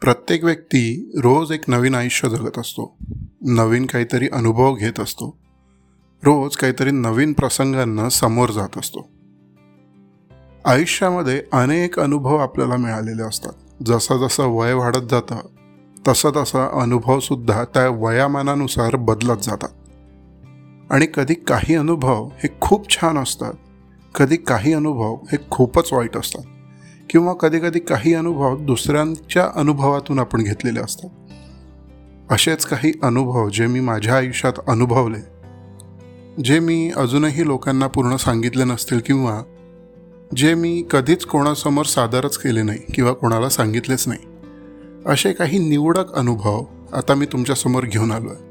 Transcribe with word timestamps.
प्रत्येक 0.00 0.44
व्यक्ती 0.44 1.10
रोज 1.16 1.52
एक 1.52 1.60
नवीन 1.68 1.94
आयुष्य 1.94 2.28
जगत 2.28 2.58
असतो. 2.58 2.96
नवीन 3.40 3.86
काहीतरी 3.86 4.28
अनुभव 4.32 4.74
घेत 4.74 5.00
असतो. 5.00 5.38
रोज 6.24 6.56
काहीतरी 6.56 6.90
नवीन 6.90 7.32
प्रसंगांना 7.32 8.08
समोर 8.08 8.50
जात 8.50 8.78
असतो. 8.78 9.08
आयुष्यामध्ये 10.64 11.42
अनेक 11.52 12.00
अनुभव 12.00 12.36
आपल्याला 12.36 12.76
मिळालेले 12.76 13.22
असतात. 13.22 13.52
जसं 13.86 14.18
जसं 14.18 14.46
वय 14.46 14.72
वाढत 14.72 15.06
जातं 15.10 15.36
तसं 16.08 16.30
तसा 16.36 16.82
अनुभवसुद्धा 16.82 17.64
त्या 17.64 17.88
वयामानानुसार 17.88 18.96
बदलत 18.96 19.38
जातात. 19.42 19.68
आणि 20.90 21.06
कधी 21.14 21.34
काही 21.34 21.74
अनुभव 21.74 22.24
हे 22.24 22.48
खूप 22.60 22.90
छान 22.90 23.18
असतात 23.18 23.52
कधी 24.14 24.36
काही 24.36 24.72
अनुभव 24.72 25.14
हे 25.14 25.36
खूपच 25.50 25.92
वाईट 25.92 26.16
असतात. 26.16 26.42
किंवा 27.10 27.32
कधी 27.32 27.58
कधी 27.58 27.78
काही 27.78 28.14
अनुभव 28.14 28.56
दुसऱ्यांच्या 28.56 29.48
अनुभवातून 29.54 30.18
आपण 30.18 30.42
घेतलेले 30.42 30.80
असतात. 30.80 31.08
असेच 32.30 32.64
काही 32.64 32.92
अनुभव 33.02 33.48
जे 33.48 33.66
मी 33.66 33.80
माझ्या 33.80 34.16
आयुष्यात 34.16 34.52
अनुभवले 34.68 35.36
जे 36.44 36.58
मी 36.58 36.90
अजूनही 36.96 37.46
लोकांना 37.46 37.86
पूर्ण 37.86 38.16
सांगितले 38.16 38.64
नसतील 38.64 39.00
किंवा 39.06 39.42
जे 40.36 40.54
मी 40.54 40.84
कधीच 40.90 41.24
कोणासमोर 41.24 41.84
सादरच 41.84 42.38
केले 42.38 42.62
नाही 42.62 42.78
किंवा 42.94 43.12
कोणाला 43.12 43.48
सांगितलेच 43.48 44.08
नाही. 44.08 44.28
असे 45.06 45.32
काही 45.32 45.58
निवडक 45.58 46.14
अनुभव 46.14 46.64
आता 46.92 47.14
मी 47.14 47.26
तुमच्यासमोर 47.26 47.84
घेऊन 47.84 48.12
आलो 48.12 48.28
आहे. 48.28 48.42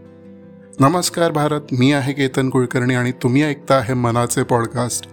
नमस्कार 0.80 1.32
भारत 1.32 1.62
मी 1.72 1.92
आहे 1.92 2.14
केतन 2.14 2.50
कुलकर्णी 2.50 2.96
आणि 2.96 3.12
तुम्ही 3.12 3.44
ऐकता 3.44 3.76
आहे 3.76 3.94
मनाचे 3.94 4.44
पॉडकास्ट 4.44 5.08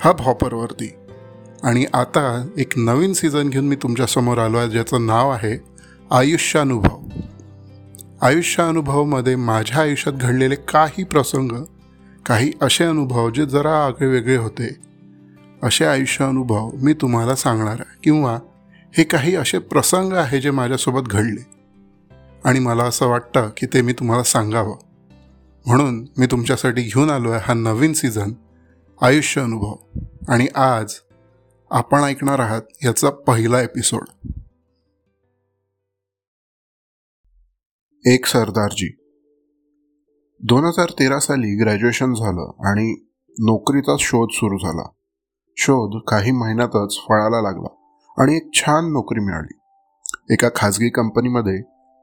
हब 0.00 0.20
हॉपरवरती. 0.20 0.94
आणि 1.62 1.84
आता 1.94 2.48
एक 2.58 2.72
नवीन 2.76 3.12
सीझन 3.12 3.48
घेऊन 3.48 3.64
मी 3.64 3.76
तुमच्यासमोर 3.76 4.38
आलो 4.38 4.56
आहे 4.56 4.70
ज्याचं 4.70 5.06
नाव 5.06 5.30
आहे 5.30 5.60
आयुष्यानुभव. 6.10 6.98
आयुष्यानुभवमध्ये 8.20 9.36
माझ्या 9.36 9.80
आयुष्यात 9.80 10.14
घडलेले 10.14 10.54
काही 10.54 11.04
प्रसंग 11.04 11.64
काही 12.26 12.52
असे 12.62 12.84
अनुभव 12.84 13.30
जे 13.30 13.46
जरा 13.46 13.86
आगळे 13.86 14.06
वेगळे 14.06 14.36
होते. 14.36 14.76
असे 15.62 15.84
आयुष्य 15.84 16.24
अनुभव 16.24 16.70
मी 16.82 16.92
तुम्हाला 16.92 17.36
सांगणार 17.36 17.72
आहे. 17.72 17.98
किंवा 18.04 18.38
हे 18.92 19.04
काही 19.04 19.36
असे 19.36 19.58
प्रसंग 19.58 20.12
आहे 20.12 20.40
जे 20.40 20.50
माझ्यासोबत 20.50 21.08
घडले. 21.08 21.46
आणि 22.44 22.58
मला 22.58 22.84
असं 22.84 23.06
वाटतं 23.06 23.50
की 23.56 23.66
ते 23.66 23.82
मी 23.82 23.92
तुम्हाला 23.92 24.22
सांगावं. 24.22 24.76
म्हणून 25.66 26.06
मी 26.18 26.26
तुमच्यासाठी 26.26 26.82
घेऊन 26.82 27.10
आलो 27.10 27.30
आहे 27.30 27.40
हा 27.44 27.54
नवीन 27.54 27.92
सीझन 27.92 28.32
आयुष्य 29.00 29.40
अनुभव 29.40 29.74
आणि 30.28 30.46
आज 30.54 30.94
आपण 31.70 31.98
ऐकणार 31.98 32.38
आहात 32.38 32.62
याचा 32.84 33.10
पहिला 33.10 33.60
एपिसोड. 33.60 34.04
एक 38.06 38.26
सरदारजी. 38.26 38.96
दोन 40.40 40.64
हजार 40.64 40.90
तेरा 40.90 41.18
साली 41.18 41.60
ग्रॅज्युएशन 41.60 42.14
झालं 42.14 42.68
आणि 42.68 43.06
नोकरीचा 43.30 43.96
शोध 43.98 44.28
सुरू 44.32 44.58
झाला. 44.58 44.88
शोध 45.56 46.02
काही 46.08 46.30
महिन्यातच 46.30 46.98
फळाला 47.08 47.42
लागला 47.42 47.68
आणि 48.22 48.36
एक 48.36 48.50
छान 48.54 48.92
नोकरी 48.92 49.20
मिळाली. 49.20 49.58
एका 50.30 50.48
खाजगी 50.56 50.88
कंपनीमध्ये 50.88 51.60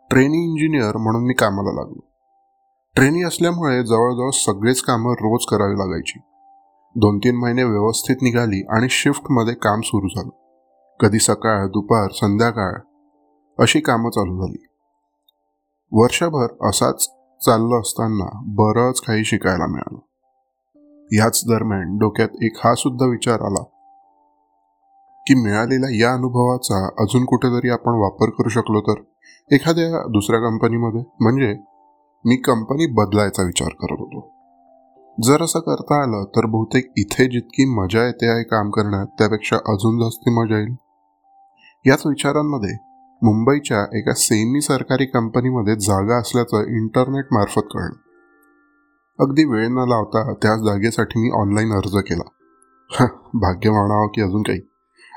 ट्रेनिंग 0.09 0.43
इंजिनियर 0.43 0.97
म्हणून 0.97 1.25
मी 1.25 1.33
कामाला 1.33 1.71
लागलो. 1.71 2.09
ट्रेनी 2.95 3.23
असल्यामुळे 3.23 3.85
जवळजवळ 3.85 4.29
सगळेच 4.29 4.81
कामं 4.81 5.11
रोज 5.11 5.45
करावी 5.45 5.73
लागायची. 5.73 6.19
दोन 6.95 7.17
तीन 7.17 7.35
महिने 7.35 7.63
व्यवस्थित 7.63 8.15
निघाली 8.21 8.65
आणि 8.69 8.87
शिफ्टमध्ये 8.89 9.53
काम 9.53 9.81
सुरू 9.81 10.07
झालं. 10.07 10.29
कधी 10.99 11.19
सकाळ 11.19 11.67
दुपार 11.67 12.11
संध्याकाळ 12.11 12.73
अशी 13.59 13.79
कामं 13.79 14.09
चालू 14.09 14.41
झाली. 14.41 14.65
वर्षभर 15.91 16.69
असाच 16.69 17.07
चाललं 17.45 17.81
असताना 17.81 18.29
बरंच 18.45 19.01
काही 19.01 19.25
शिकायला 19.25 19.67
मिळालं. 19.67 19.99
याच 21.11 21.43
दरम्यान 21.47 21.97
डोक्यात 21.97 22.29
एक 22.41 22.57
हा 22.63 22.75
सुद्धा 22.75 23.05
विचार 23.05 23.41
आला 23.41 23.63
की 25.27 25.43
मिळालेल्या 25.43 26.07
या 26.07 26.13
अनुभवाचा 26.13 26.85
अजून 26.85 27.25
कुठेतरी 27.25 27.69
आपण 27.69 27.91
वापर 27.91 28.29
करू 28.29 28.49
शकलो 28.49 28.81
तर? 28.81 29.01
एखाद्या 29.51 30.07
दुसऱ्या 30.07 30.39
कंपनीमध्ये 30.39 31.01
म्हणजे 31.21 31.55
मी 32.25 32.35
कंपनी 32.35 32.85
बदलायचा 32.85 33.43
विचार 33.43 33.67
करत 33.67 33.99
होतो. 33.99 34.32
जर 35.21 35.41
असं 35.41 35.59
करता 35.59 36.03
आलं 36.03 36.23
तर 36.23 36.45
बहुतेक 36.45 36.93
इथे 36.97 37.25
जितकी 37.25 37.65
मजा 37.65 38.05
येते 38.05 38.27
आहे 38.27 38.43
काम 38.43 38.69
करण्यात 38.69 39.05
त्यापेक्षा 39.05 39.55
अजून 39.55 39.99
जास्त 39.99 40.29
मजा 40.29 40.57
येईल. 40.57 40.75
याच 41.85 42.01
विचारांमध्ये 42.05 42.77
मुंबईच्या 43.23 43.97
एका 43.97 44.13
सेमी 44.13 44.61
सरकारी 44.61 45.05
कंपनीमध्ये 45.05 45.75
जागा 45.75 46.19
असल्याचं 46.19 46.57
इंटरनेट 46.57 47.25
मार्फत 47.31 47.61
कळलं. 47.73 47.95
अगदी 49.19 49.45
वेळ 49.45 49.67
न 49.67 49.85
लावता 49.87 50.33
त्याच 50.33 50.59
जागेसाठी 50.59 51.19
मी 51.19 51.29
ऑनलाईन 51.29 51.71
अर्ज 51.71 51.97
केला. 51.97 52.23
भाग्य 53.33 53.69
म्हणावं 53.69 54.07
की 54.07 54.21
अजून 54.21 54.41
काही. 54.41 54.59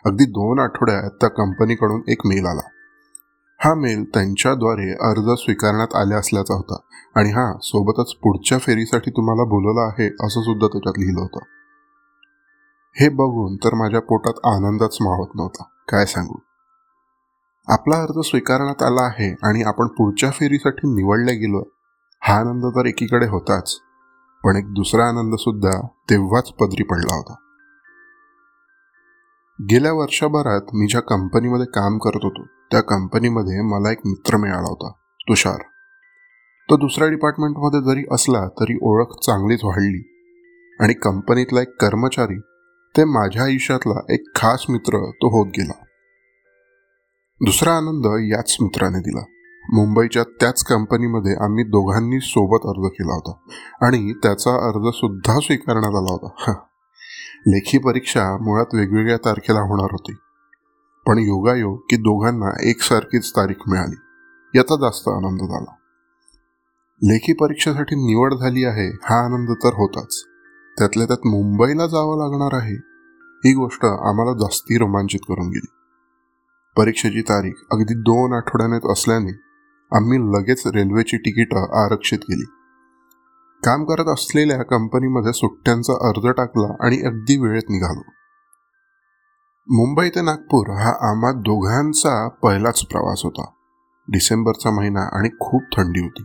अगदी 0.04 0.24
दोन 0.24 0.58
आठवड्यात 0.58 1.10
त्या 1.10 1.28
कंपनीकडून 1.28 2.02
एक 2.08 2.26
मेल 2.26 2.46
आला. 2.46 2.68
हा 3.66 3.74
मेल 3.74 4.04
त्यांच्याद्वारे 4.04 4.92
अर्ज 4.92 5.40
स्वीकारण्यात 5.40 5.94
आले 5.94 6.14
असल्याचा 6.14 6.54
होता. 6.54 6.76
आणि 7.16 7.28
हा 7.28 7.58
सोबतच 7.62 8.14
पुढच्या 8.14 8.58
फेरीसाठी 8.58 9.10
तुम्हाला 9.10 9.44
बोलवलं 9.44 9.80
आहे 9.80 10.06
असं 10.06 10.40
सुद्धा 10.40 10.66
त्याच्यात 10.66 10.94
लिहिलं 10.98 11.20
होतं. 11.20 11.38
हे 13.00 13.08
बघून 13.08 13.56
तर 13.56 13.74
माझ्या 13.74 14.00
पोटात 14.00 14.32
आनंदच 14.44 14.98
मावत 15.00 15.26
नव्हता. 15.34 15.62
काय 15.88 16.06
सांगू? 16.06 16.34
आपला 17.68 17.96
अर्ज 17.96 18.28
स्वीकारण्यात 18.28 18.82
आला 18.82 19.02
आहे 19.02 19.36
आणि 19.42 19.62
आपण 19.62 19.86
पुढच्या 19.86 20.30
फेरीसाठी 20.30 20.88
निवडले 20.88 21.32
गेलो. 21.32 21.62
हा 22.20 22.34
आनंद 22.34 22.64
तर 22.66 22.86
एकीकडे 22.86 23.26
होताच. 23.26 23.80
पण 24.44 24.56
एक 24.56 24.74
दुसरा 24.74 25.04
आनंद 25.04 25.34
सुद्धा 25.34 25.86
तेव्हाच 25.86 26.52
पदरी 26.52 26.82
पडला 26.82 27.16
होता. 27.16 27.34
गेल्या 29.62 29.92
वर्षभरात 29.92 30.60
मी 30.74 30.86
ज्या 30.86 31.00
कंपनीमध्ये 31.00 31.66
काम 31.66 31.98
करत 31.98 32.20
होतो 32.22 32.42
त्या 32.44 32.80
कंपनीमध्ये 32.80 33.62
मला 33.62 33.92
एक 33.92 33.98
मित्र 34.04 34.36
मिळाला 34.36 34.68
होता 34.68 34.90
तुषार. 35.28 35.58
तो 36.70 36.76
दुसऱ्या 36.76 37.08
डिपार्टमेंटमध्ये 37.08 37.80
जरी 37.80 38.04
असला 38.10 38.48
तरी 38.48 38.78
ओळख 38.82 39.06
चांगलीच 39.22 39.64
वाढली. 39.64 40.12
आणि 40.80 40.94
कंपनीतला 40.94 41.60
एक 41.60 41.76
कर्मचारी 41.80 42.40
ते 42.96 43.04
माझ्या 43.04 43.42
आयुष्यातला 43.42 44.12
एक 44.14 44.24
खास 44.34 44.66
मित्र 44.68 45.10
तो 45.10 45.38
होत 45.38 45.46
गेला. 45.46 45.84
दुसरा 47.44 47.76
आनंद 47.76 48.06
याच 48.06 48.56
मित्राने 48.60 48.98
दिला. 48.98 49.22
मुंबईच्या 49.72 50.22
त्याच 50.22 50.64
कंपनीमध्ये 50.64 51.34
आम्ही 51.44 51.64
दोघांनी 51.64 52.20
सोबत 52.20 52.66
अर्ज 52.66 52.90
केला 52.92 53.14
होता. 53.14 53.54
आणि 53.86 54.12
त्याचा 54.12 54.50
अर्ज 54.50 54.94
सुद्धा 54.94 55.40
स्वीकारण्यात 55.40 55.94
आला 55.94 56.12
होता. 56.12 56.65
लेखी 57.46 57.78
परीक्षा 57.78 58.36
मुळात 58.36 58.74
वेगवेगळ्या 58.74 59.16
तारखेला 59.16 59.60
होणार 59.60 59.88
होती. 59.92 60.12
पण 61.06 61.18
योगायोग 61.18 61.76
की 61.90 61.96
दोघांना 61.96 62.68
एकसारखीच 62.70 63.30
तारीख 63.30 63.54
मिळाली 63.68 63.96
याचा 64.58 64.76
जास्त 64.76 65.08
आनंद 65.08 65.40
झाला. 65.40 65.72
लेखी 67.02 67.32
परीक्षेसाठी 67.32 67.94
निवड 67.94 68.34
झाली 68.34 68.64
आहे 68.64 68.88
हा 68.88 69.24
आनंद 69.24 69.50
तर 69.50 69.68
होताच. 69.68 70.24
त्यातल्या 70.78 71.06
त्यात 71.06 71.26
मुंबईला 71.26 71.86
जावं 71.86 72.18
लागणार 72.18 72.56
आहे 72.62 72.76
ही 73.48 73.54
गोष्ट 73.54 73.84
आम्हाला 73.84 74.32
जास्ती 74.32 74.78
रोमांचित 74.78 75.20
करून 75.28 75.48
गेली. 75.48 75.66
परीक्षेची 76.76 77.22
तारीख 77.22 77.52
अगदी 77.72 77.94
दोन 77.94 78.32
आठवड्यानेच 78.32 78.86
असल्याने 78.90 79.40
आम्ही 79.96 80.18
लगेच 80.18 80.66
रेल्वेची 80.66 81.16
तिकीटं 81.16 81.84
आरक्षित 81.84 82.18
केली. 82.18 82.44
काम 83.66 83.84
करत 83.84 84.08
असलेल्या 84.08 84.62
कंपनीमध्ये 84.62 85.32
सुट्ट्यांचा 85.32 85.92
अर्ज 85.92 86.26
टाकला 86.26 86.86
आणि 86.86 87.02
अगदी 87.06 87.38
वेळेत 87.38 87.62
निघालो. 87.70 88.00
मुंबई 89.74 90.08
ते 90.08 90.20
नागपूर 90.22 90.70
हा 90.70 91.10
आम्हा 91.10 91.32
दोघांचा 91.32 92.28
पहिलाच 92.28 92.82
प्रवास 92.82 93.20
होता. 93.24 93.44
डिसेंबरचा 94.08 94.70
महिना 94.70 95.18
आणि 95.18 95.28
खूप 95.40 95.62
थंडी 95.76 96.00
होती. 96.00 96.22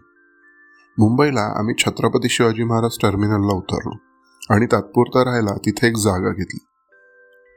मुंबईला 0.97 1.59
आम्ही 1.59 1.75
छत्रपती 1.77 2.29
शिवाजी 2.29 2.63
महाराज 2.63 2.91
टर्मिनलला 3.01 3.53
उतरलो 3.53 3.91
आणि 4.55 4.65
तात्पुरता 4.65 5.25
राहायला 5.25 5.57
तिथे 5.57 5.87
एक 5.87 5.97
जागा 5.97 6.29
घेतली. 6.29 6.65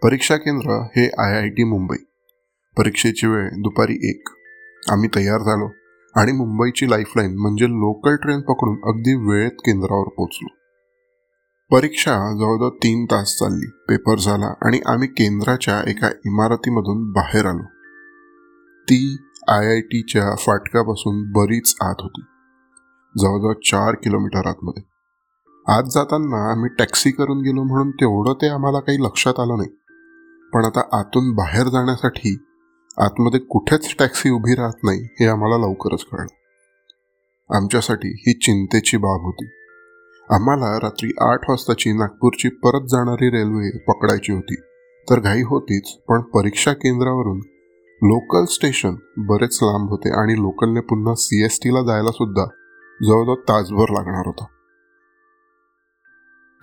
परीक्षा 0.03 0.37
केंद्र 0.37 0.71
हे 0.71 1.11
आय 1.19 1.37
आय 1.37 1.49
टी 1.49 1.65
मुंबई. 1.65 1.97
परीक्षेची 2.79 3.27
वेळ 3.27 3.49
दुपारी 3.49 4.11
एक. 4.11 4.29
आम्ही 4.91 5.09
तयार 5.17 5.39
झालो. 5.39 5.84
आणि 6.17 6.33
मुंबईची 6.33 6.91
लाईफलाईन 6.91 7.39
म्हणजे 7.39 7.65
लोकल 7.65 8.17
ट्रेन 8.17 8.41
पकडून 8.41 8.77
अगदी 8.85 9.15
वेळेत 9.15 9.51
केंद्रावर 9.51 10.09
पोचलो 10.09 10.49
परीक्षा 11.71 12.13
जवळजवळ 12.13 12.69
तीन 12.69 13.05
तास 13.05 13.37
चालली. 13.39 13.67
पेपर 13.89 14.19
झाला 14.19 14.55
आणि 14.67 14.81
आम्ही 14.87 15.09
केंद्राच्या 15.09 15.91
एका 15.91 16.09
इमारतीमधून 16.27 17.13
बाहेर 17.13 17.47
आलो. 17.47 17.63
ती 18.83 19.17
आय 19.49 19.67
आय 19.67 19.81
टीच्या 19.81 20.37
फाटकापासून 20.37 21.33
बरीच 21.33 21.75
आत 21.83 21.95
होती. 22.01 22.21
जवळजवळ 23.19 23.53
चार 23.53 23.95
किलोमीटर 23.95 24.47
आतमध्ये. 24.47 24.83
आत 25.67 25.83
जाताना 25.83 26.53
आम्ही 26.53 26.71
टॅक्सी 26.79 27.11
करून 27.11 27.39
गेलो 27.39 27.63
म्हणून 27.63 27.91
तेवढं 27.91 28.33
ते 28.33 28.49
आम्हाला 28.49 28.81
काही 28.81 28.99
लक्षात 28.99 29.41
आलं 29.41 29.57
नाही. 29.57 29.71
पण 30.55 30.65
आता 30.65 31.01
आतून 31.01 31.35
बाहेर 31.35 31.69
जाण्यासाठी 31.69 32.45
आतमध्ये 32.99 33.41
कुठेच 33.41 33.97
टॅक्सी 33.99 34.31
उभी 34.31 34.55
राहत 34.55 34.85
नाही 34.85 35.01
हे 35.01 35.27
आम्हाला 35.27 35.57
लवकरच 35.57 36.05
कळलं. 36.13 36.35
आमच्यासाठी 37.57 38.09
ही 38.09 38.33
चिंतेची 38.33 38.97
बाब 38.97 39.21
होती. 39.21 39.45
आम्हाला 40.31 40.79
रात्री 40.81 41.11
आठ 41.21 41.39
वाजताची 41.49 41.93
नागपूरची 41.93 42.49
परत 42.49 42.87
जाणारी 42.89 43.31
रेल्वे 43.31 43.79
पकडायची 43.79 44.33
होती. 44.33 44.55
तर 45.11 45.21
घाई 45.21 45.43
होतीच 45.43 45.93
पण 46.09 46.21
परीक्षा 46.21 46.73
केंद्रावरून 46.73 47.39
लोकल 48.03 48.45
स्टेशन 48.45 48.95
बरेच 49.17 49.59
लांब 49.63 49.91
होते 49.91 50.21
आणि 50.23 50.35
लोकलने 50.35 50.81
पुन्हा 50.81 51.15
सी 51.15 51.45
एस 51.45 51.59
टीला 51.63 51.81
जायला 51.81 52.11
सुद्धा 52.11 52.45
जवळजवळ 53.03 53.35
तासभर 53.35 53.91
लागणार 53.91 54.27
होता. 54.27 54.45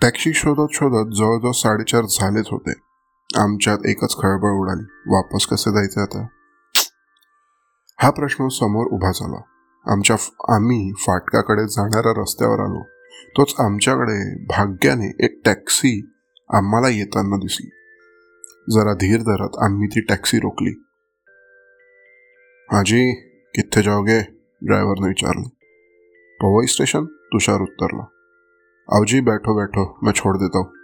टॅक्सी 0.02 0.32
शोधत 0.32 0.72
शोधत 0.72 1.14
जवळजवळ 1.16 1.50
साडेचार 1.50 2.02
झालेच 2.04 2.46
होते. 2.50 2.91
आमच्यात 3.36 3.78
एकच 3.86 4.16
खळबळ 4.16 4.50
उडाली. 4.50 4.92
वापस 5.06 5.46
कसे 5.46 5.70
जायचं 5.70 6.00
आता? 6.00 6.26
हा 8.02 8.10
प्रश्न 8.10 8.48
समोर 8.48 8.86
उभा 8.86 9.10
झाला. 9.10 9.40
आमच्या 9.92 10.16
आम्ही 10.56 10.92
फाटकाकडे 10.92 11.64
जाणाऱ्या 11.64 12.22
रस्त्यावर 12.22 12.60
आलो. 12.60 12.82
तोच 13.28 13.54
आमच्याकडे 13.58 14.44
भाग्याने 14.44 15.24
एक 15.24 15.40
टॅक्सी 15.44 16.10
आम्हाला 16.54 16.88
येताना 16.88 17.36
दिसली. 17.36 17.70
जरा 18.70 18.94
धीर 18.94 19.20
धरत 19.20 19.50
आम्ही 19.62 19.88
ती 19.88 20.00
टॅक्सी 20.00 20.38
रोखली. 20.38 20.84
हाजी 22.72 23.14
किथे 23.54 23.82
जाओगे 23.82 24.20
ड्रायव्हरने 24.62 25.08
विचारलं. 25.08 25.48
पवई 26.40 26.66
स्टेशन? 26.66 27.04
तुषार 27.04 27.60
उत्तरला. 27.60 28.04
अवजी 28.88 29.20
बैठो 29.20 29.56
बैठो. 29.56 29.98
मैं 30.02 30.12
छोड़ 30.14 30.36
देता 30.36 30.58
हूँ. 30.58 30.81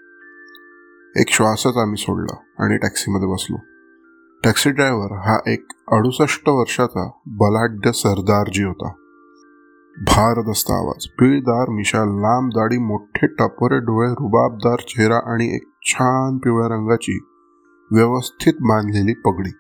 एक 1.19 1.31
श्वासच 1.31 1.77
आम्ही 1.77 1.97
सोडला 1.97 2.65
आणि 2.65 2.77
टॅक्सीमध्ये 2.77 3.29
बसलो. 3.29 3.57
टॅक्सी 4.45 4.71
ड्रायव्हर 4.71 5.13
हा 5.13 5.39
एक 5.47 5.67
अडुसष्ट 5.89 6.49
वर्षाचा 6.49 7.11
बलाढ्य 7.27 7.93
सरदारजी 7.93 8.63
होता. 8.63 8.89
भारदस्त 9.97 10.71
आवाज 10.71 11.07
पिळदार 11.07 11.69
मिशा 11.69 11.99
लांब 11.99 12.51
दाढी 12.51 12.79
मोठे 12.79 13.27
टपोरे 13.27 13.79
डोळे 13.79 14.11
रुबाबदार 14.11 14.77
चेहरा 14.81 15.17
आणि 15.17 15.55
एक 15.57 15.63
छान 15.83 16.39
पिवळ्या 16.39 16.69
रंगाची 16.69 17.19
व्यवस्थित 17.93 18.55
बांधलेली 18.55 19.15
पगडी. 19.15 19.51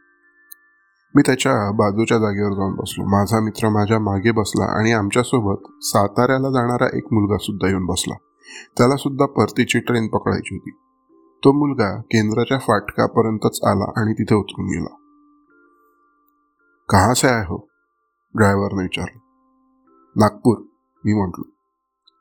मी 1.14 1.22
त्याच्या 1.26 1.70
बाजूच्या 1.70 2.18
जागेवर 2.18 2.52
जाऊन 2.52 2.74
बसलो. 2.74 3.04
माझा 3.04 3.40
मित्र 3.40 3.68
माझ्या 3.68 3.98
मागे 3.98 4.30
बसला 4.30 4.78
आणि 4.78 4.92
आमच्यासोबत 4.92 5.84
साताऱ्याला 5.84 6.48
जाणारा 6.48 6.86
एक 6.96 7.04
मुलगा 7.12 7.36
सुद्धा 7.38 7.68
येऊन 7.68 7.86
बसला. 7.86 8.14
त्याला 8.78 8.96
सुद्धा 8.96 9.26
परतीची 9.26 9.78
ट्रेन 9.78 10.08
पकडायची 10.08 10.54
होती. 10.54 10.70
तो 11.44 11.52
मुलगा 11.52 12.00
केंद्राच्या 12.00 12.58
फाटकापर्यंतच 12.58 13.60
आला 13.66 14.00
आणि 14.00 14.12
तिथे 14.12 14.34
उतरून 14.34 14.66
गेला. 14.66 14.94
कहा 16.88 17.14
से 17.14 17.28
आहे 17.28 17.42
हो? 17.42 17.68
ड्रायव्हरने 18.34 18.82
विचारलं. 18.82 19.20
नागपूर 20.16 20.58
मी 21.06 21.14
म्हटलो. 21.14 21.44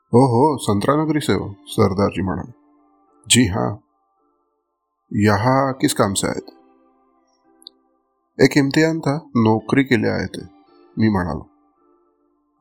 हो 0.08 0.26
हो 0.28 0.58
संत्रानगरी 0.58 1.20
से 1.20 1.34
हो 1.34 1.54
सरदारजी 1.68 2.22
म्हणाले. 2.22 2.52
जी 3.28 3.48
हाँ. 3.48 3.76
यहाँ 5.14 5.74
किस 5.74 5.94
काम 5.94 6.14
से 6.14 6.28
आए 6.28 6.40
थे? 6.40 6.58
एक 8.46 8.58
इम्तिहान 8.58 9.00
था 9.00 9.16
नौकरी 9.38 9.84
के 9.84 9.98
लिए 9.98 10.12
आए 10.12 10.26
थे 10.26 10.42
मी 11.00 11.10
म्हणालो. 11.10 11.50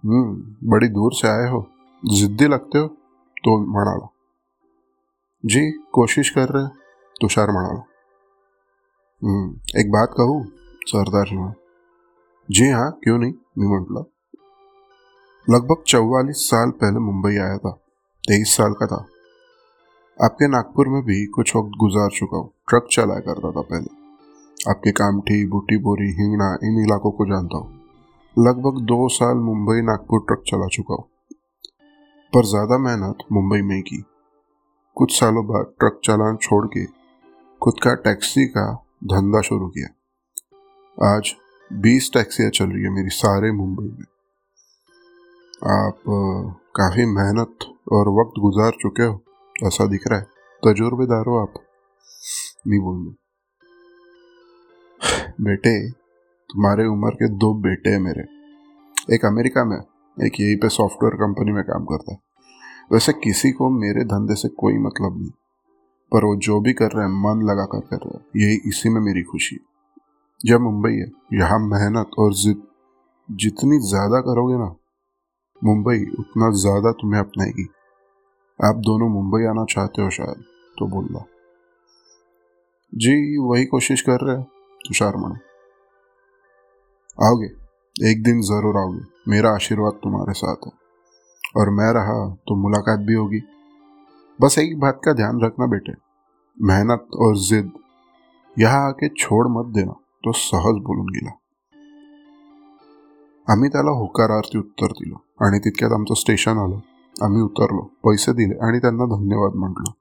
हम्म 0.04 0.56
बड़ी 0.70 0.88
दूर 0.88 1.12
से 1.12 1.28
आए 1.28 1.50
हो 1.50 1.68
जिद्दी 2.14 2.48
लगते 2.48 2.78
हो 2.78 2.88
तो 3.38 3.72
म्हणाला. 3.72 4.06
जी, 5.46 5.70
कोशिश 5.70 6.30
कर 6.30 6.48
रहे 6.48 6.66
तुषार 7.20 7.50
म्हणाला 7.50 7.80
एक 9.80 9.90
बात 9.90 10.14
कहूँ, 10.16 10.44
सरदार 10.86 11.26
जी 11.26 11.36
जी 12.48 12.70
हाँ 12.70 12.90
क्यों 13.04 13.18
नहीं? 13.18 13.32
मी 13.58 13.66
म्हटलं 13.66 14.04
लगभग 15.54 15.82
चौवालीस 15.86 16.36
साल 16.36 16.70
पहले 16.70 16.98
मुंबई 16.98 17.36
आया 17.36 17.58
था। 17.58 17.70
तेईस 18.24 18.56
साल 18.56 18.72
का 18.72 18.86
था। 18.86 19.06
आपके 20.24 20.48
नागपुर 20.48 20.88
में 20.88 21.02
भी 21.02 21.26
कुछ 21.26 21.56
वक्त 21.56 21.70
गुजार 21.78 22.10
चुका 22.18 22.36
हूँ। 22.36 22.50
ट्रक 22.68 22.88
चलाया 22.90 23.20
करता 23.20 23.50
था 23.50 23.60
पहले। 23.60 23.94
आपके 24.70 24.90
कामठी, 24.90 25.46
बूटी 25.46 25.78
बोरी 25.78 26.10
हिंगना 26.12 26.58
इन 26.64 26.82
इलाकों 26.84 27.10
को 27.10 27.26
जानता 27.26 27.58
हूँ। 27.58 27.80
लगभग 28.38 28.82
दो 28.82 29.08
साल 29.08 29.36
मुंबई 29.36 29.80
नागपुर 29.80 30.20
ट्रक 30.20 30.42
चला 30.46 30.66
चुका 30.66 30.94
हूँ। 30.94 31.08
पर 32.32 32.44
ज़्यादा 32.44 32.78
मेहनत 32.78 33.18
मुंबई 33.32 33.62
में 33.62 33.76
ही 33.76 33.82
की। 33.82 34.04
कुछ 34.96 35.12
सालों 35.12 35.44
बाद 35.46 35.72
ट्रक 35.80 36.00
चालान 36.04 36.36
छोड़ 36.36 36.66
के 36.66 36.84
खुद 37.62 37.80
का 37.82 37.94
टैक्सी 37.94 38.44
का 38.46 38.62
धंधा 39.04 39.40
शुरू 39.40 39.66
किया। 39.68 39.88
आज 41.16 41.32
बीस 41.70 42.10
टैक्सियाँ 42.14 42.50
चल 42.50 42.64
रही 42.64 42.82
है 42.82 42.90
मेरी 42.90 43.08
सारे 43.08 43.50
मुंबई 43.52 43.88
में। 43.88 44.06
आप 45.74 46.00
काफ़ी 46.76 47.06
मेहनत 47.06 47.66
और 47.92 48.08
वक्त 48.20 48.40
गुजार 48.40 48.78
चुके 48.80 49.02
हो, 49.02 49.20
ऐसा 49.66 49.86
दिख 49.86 50.08
रहा 50.08 50.18
है। 50.18 50.26
तजुर्बेदार 50.62 51.26
हो 51.26 51.38
आप, 51.38 51.62
नहीं 52.66 52.80
बोल 52.80 52.96
बेटे, 55.40 55.90
तुम्हारे 55.90 56.86
उम्र 56.86 57.14
के 57.14 57.28
दो 57.36 57.54
बेटे 57.62 57.90
हैं 57.90 58.00
मेरे। 58.00 58.22
एक 59.14 59.24
अमेरिका 59.24 59.64
में 59.64 59.76
एक 60.16 60.40
यहीं 60.40 60.56
पे 60.56 60.68
सॉफ्टवेयर 60.68 61.14
कंपनी 61.16 61.52
में 61.52 61.64
काम 61.64 61.84
करता 61.84 62.12
है। 62.12 62.24
वैसे 62.90 63.12
किसी 63.12 63.50
को 63.50 63.68
मेरे 63.70 64.04
धंधे 64.04 64.34
से 64.34 64.48
कोई 64.48 64.78
मतलब 64.78 65.18
नहीं। 65.18 65.30
पर 66.12 66.24
वो 66.24 66.36
जो 66.36 66.60
भी 66.60 66.72
कर 66.72 66.92
रहे 66.92 67.04
हैं, 67.04 67.12
मन 67.12 67.46
लगा 67.46 67.64
कर 67.64 67.80
कर 67.80 67.96
रहे 67.96 68.18
हैं, 68.18 68.24
यही 68.36 68.68
इसी 68.68 68.88
में 68.88 69.00
मेरी 69.00 69.22
खुशी 69.22 69.56
है। 69.56 70.50
यह 70.50 70.58
मुंबई 70.58 70.92
है, 70.92 71.10
यहाँ 71.34 71.58
मेहनत 71.58 72.10
और 72.18 72.34
जिद 72.34 72.62
जितनी 73.30 73.78
ज़्यादा 73.78 74.20
करोगे 74.20 74.58
ना, 74.58 74.74
मुंबई 75.64 76.04
उतना 76.18 76.50
ज़्यादा 76.50 76.92
तुम्हें 76.92 77.20
अपनाएगी। 77.20 77.66
आप 78.60 78.76
दोनों 78.76 79.08
मुंबई 79.08 79.44
आना 79.44 79.64
चाहते 79.64 80.02
हो 80.02 80.10
शायद 80.10 80.44
तो 80.76 80.86
बोल 80.86 81.06
रहा 81.06 81.24
जी, 82.92 83.38
वही 83.38 83.64
कोशिश 83.64 84.02
कर 84.02 84.26
रहे 84.26 84.36
हैं, 84.36 84.44
तुषार 84.80 85.16
मणे। 85.16 85.38
आओगे? 87.18 87.46
एक 88.10 88.22
दिन 88.22 88.40
ज़रूर 88.42 88.76
आओगे। 88.76 89.30
मेरा 89.30 89.50
आशीर्वाद 89.50 89.92
तुम्हारे 89.92 90.32
साथ 90.32 90.66
है। 90.66 90.85
और 91.56 91.70
मैं 91.70 91.92
रहा 91.94 92.18
तो 92.38 92.54
मुलाकात 92.56 93.00
भी 93.00 93.14
होगी। 93.14 93.40
बस 94.38 94.58
एक 94.58 94.78
बात 94.80 95.00
का 95.04 95.12
ध्यान 95.14 95.40
रखना 95.42 95.66
बेटे, 95.66 95.92
मेहनत 96.58 97.08
और 97.16 97.36
जिद, 97.40 97.70
यहाँ 98.56 98.86
आके 98.88 99.08
छोड़ 99.14 99.46
मत 99.48 99.72
देना 99.74 99.92
तो 100.24 100.32
सहज 100.34 100.80
बोलून 100.82 101.06
गेला 101.08 101.30
आम्ही 103.48 103.68
त्याला 103.68 103.90
होकारार्थी 103.92 104.58
उत्तर 104.58 104.92
दिलं, 104.92 105.16
आणि 105.40 105.58
तितक्यात 105.58 105.92
आमचं 105.92 106.14
स्टेशन 106.14 106.58
आलं, 106.58 106.78
आम्ही 107.16 107.42
उतरलो, 107.42 107.82
पैसे 108.04 108.32
दिले 108.32 108.54
आणि 108.66 108.78
त्यांना 108.78 109.04
धन्यवाद 109.08 109.56
म्हटलं। 109.56 109.92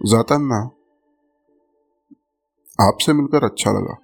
जाताना 0.00 0.60
आपसे 2.78 3.12
मिलकर 3.12 3.44
अच्छा 3.44 3.70
लगा। 3.70 3.94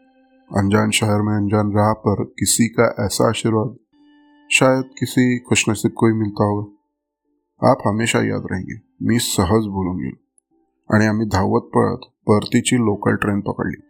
अनजान 0.51 0.91
शहर 0.91 1.23
में 1.23 1.35
अनजान 1.35 1.71
राह 1.73 1.93
पर 2.01 2.23
किसी 2.39 2.67
का 2.71 2.85
ऐसा 3.05 3.29
आशीर्वाद 3.29 3.75
शायद 4.51 4.83
किसी 4.83 5.39
खुशनसीब 5.39 5.91
को 5.91 6.07
ही 6.07 6.13
मिलता 6.13 6.45
होगा। 6.45 6.73
आप 7.71 7.89
हमेशा 7.89 8.19
याद 8.19 8.43
रहेंगे। 8.51 8.83
मी 9.01 9.19
सहज 9.19 9.67
बोलून 9.67 9.97
गेलो। 9.97 10.27
आणि 10.97 11.07
आम्ही 11.07 11.27
धावत 11.27 11.61
पळत 11.61 11.99
परतीची 12.27 12.77
लोकल 12.77 13.17
ट्रेन 13.17 13.41
पकडली. 13.41 13.83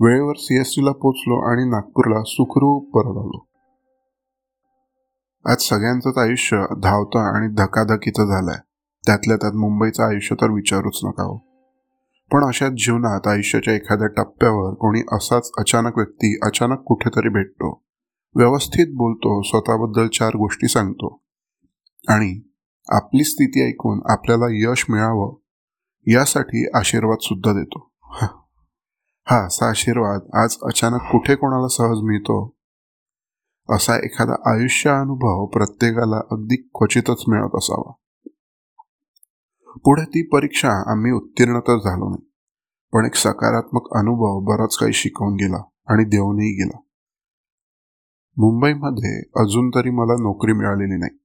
वेळेवर 0.00 0.34
सी 0.38 0.60
एस 0.60 0.76
टीला 0.76 0.92
पोचलो 0.92 1.52
आणि 1.52 1.70
नागपूरला 1.70 2.22
सुखरूप 2.26 2.90
परत 2.94 3.16
आलो. 3.18 3.46
आज 5.50 5.56
सगळ्यांचंच 5.56 6.18
आयुष्य 6.18 6.56
धावतं 6.82 7.36
आणि 7.36 7.54
धकाधकीचं 7.54 8.26
झालंय. 8.26 8.60
त्यातल्या 9.06 9.36
त्यात 9.36 9.52
मुंबईचं 9.52 10.02
आयुष्य 10.02 10.34
तर 10.34 10.50
विचारूच 10.50 11.00
नका 11.04 11.22
हो. 11.22 11.36
पण 12.32 12.44
अशाच 12.44 12.72
जीवनात 12.72 13.26
आयुष्याच्या 13.26 13.74
एखाद्या 13.74 14.06
टप्प्यावर 14.06 14.74
कोणी 14.74 15.00
असाच 15.12 15.50
अचानक 15.58 15.96
व्यक्ती 15.96 16.38
अचानक 16.42 16.78
कुठेतरी 16.78 17.28
भेटतो. 17.28 17.83
व्यवस्थित 18.36 18.86
बोलतो 18.96 19.42
स्वतःबद्दल 19.42 20.08
चार 20.08 20.28
गोष्टी 20.28 20.68
सांगतो. 20.68 21.24
आणि 22.08 22.40
आपली 22.88 23.24
स्थिती 23.24 23.68
ऐकून 23.68 24.00
आपल्याला 24.10 24.44
यश 24.48 24.86
मिळावं 24.88 25.36
यासाठी 26.06 26.68
आशीर्वाद 26.74 27.18
सुद्धा 27.20 27.52
देतो. 27.52 27.90
हा. 28.02 29.46
असा 29.46 29.70
आशीर्वाद 29.70 30.20
आज 30.34 30.56
अचानक 30.62 31.00
कुठे 31.00 31.34
कोणाला 31.34 31.68
सहज 31.68 31.98
मिळतो? 32.02 32.56
असा 33.70 33.96
एखादा 33.96 34.52
आयुष्य 34.52 34.90
अनुभव 34.90 35.46
प्रत्येकाला 35.46 36.16
अगदी 36.16 36.56
क्वचितच 36.56 37.24
मिळत 37.28 37.50
असावा. 37.54 37.92
पुढे 39.84 40.04
ती 40.04 40.26
परीक्षा 40.26 40.92
आम्ही 40.92 41.12
उत्तीर्ण 41.12 41.58
तर 41.58 41.78
झालो 41.78 42.10
नाही 42.10 42.30
पण 42.92 43.04
एक 43.04 43.14
सकारात्मक 43.14 43.82
अनुभव 43.96 44.40
बराच 44.40 44.76
काही 44.76 44.92
शिकवून 44.92 45.34
गेला 45.34 45.62
आणि 45.88 46.04
देऊनही 46.04 46.50
गेला. 46.50 46.83
मुंबईमध्ये 48.36 49.18
अजून 49.18 49.70
तरी 49.70 49.90
मला 49.90 50.12
नोकरी 50.12 50.52
मिळालेली 50.52 50.96
नाही. 50.96 51.18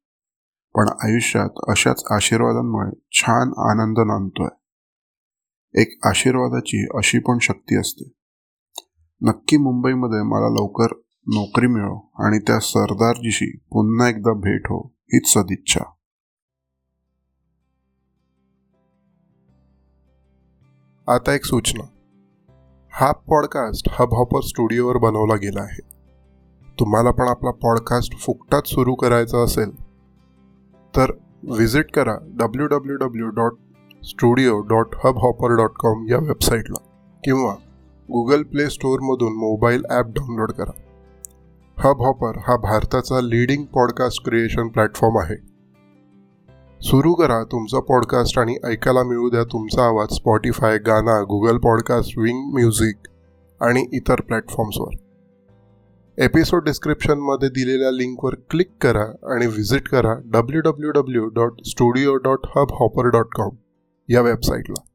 पण 0.75 0.85
आयुष्यात 1.03 1.49
अशाच 1.67 2.03
आशीर्वादांमुळे 2.11 2.99
छान 3.11 3.47
आनंद 3.57 3.99
नांदतोय. 3.99 4.47
एक 5.81 6.05
आशीर्वादाची 6.05 6.85
अशी 6.97 7.19
पण 7.19 7.37
शक्ती 7.41 7.77
असते. 7.77 8.13
नक्की 9.21 9.57
मुंबईमध्ये 9.57 10.23
मला 10.23 10.49
लवकर 10.49 10.87
नोकरी 11.27 11.67
मिळो 11.67 12.11
आणि 12.15 12.39
त्या 12.39 12.59
सरदारजीशी 12.59 13.57
पुन्हा 13.57 14.09
एकदा 14.09 14.33
भेट 14.33 14.61
हो 14.65 14.93
हीच 14.95 15.33
सदिच्छा. 15.33 15.83
आता 21.15 21.33
एक 21.33 21.45
सूचना. 21.45 21.83
हा 22.93 23.11
पॉडकास्ट 23.11 23.89
हब 23.91 24.13
हॉपर 24.13 24.41
स्टुडिओवर 24.41 24.97
बनवला 24.97 25.35
गेला 25.35 25.61
आहे. 25.61 25.98
तुम्हाला 26.79 27.11
पण 27.11 27.27
आपला 27.27 27.51
पॉडकास्ट 27.51 28.17
फुकटात 28.17 28.67
सुरू 28.67 28.93
करायचा 28.95 29.43
असेल 29.43 29.71
तर 30.95 31.11
व्हिजिट 31.43 31.91
करा 31.91 32.15
W 32.21 32.67
W 32.67 32.95
W 32.95 33.27
dot 33.27 33.53
studio 34.05 34.59
dot 34.61 34.95
Hubhopper 35.17 35.55
dot 35.55 35.71
com 35.79 36.05
या 36.09 36.17
वेबसाईटला 36.17 36.81
किंवा 37.23 37.55
गुगल 38.09 38.43
प्ले 38.43 38.69
स्टोअरमधून 38.69 39.33
मोबाईल 39.33 39.83
ॲप 39.89 40.05
डाउनलोड 40.05 40.51
करा. 40.51 40.71
हब 41.77 42.01
हॉपर 42.01 42.37
हा 42.47 42.55
भारताचा 42.57 43.19
लीडिंग 43.21 43.65
पॉडकास्ट 43.65 44.25
क्रिएशन 44.25 44.67
प्लॅटफॉर्म 44.67 45.17
आहे. 45.17 45.35
सुरू 46.81 47.13
करा 47.13 47.43
तुमचा 47.43 47.79
पॉडकास्ट 47.79 48.39
आणि 48.39 48.55
ऐकायला 48.65 49.03
मिळू 49.03 49.29
द्या 49.29 49.43
तुमचा 49.43 49.83
आवाज 49.83 50.13
स्पॉटीफाय 50.13 50.77
गाना 50.77 51.21
गुगल 51.21 51.57
पॉडकास्ट 51.57 52.17
विंग 52.17 52.53
म्युझिक 52.53 53.07
आणि 53.61 53.85
इतर 53.93 54.21
प्लॅटफॉर्म्सवर 54.21 54.95
एपिसोड 56.19 56.63
डिस्क्रिप्शनमध्ये 56.65 57.49
दिलेल्या 57.49 57.89
लिंकवर 57.91 58.35
क्लिक 58.49 58.69
करा 58.81 59.03
आणि 59.33 59.45
व्हिजिट 59.47 59.87
करा 59.87 60.13
W 60.25 60.61
W 60.61 60.91
W 60.91 61.27
dot 61.35 61.61
studio 61.65 62.15
dot 62.23 62.47
Hubhopper 62.71 63.09
dot 63.09 63.27
com 63.35 63.55
या 64.09 64.21
वेबसाईटला 64.21 64.88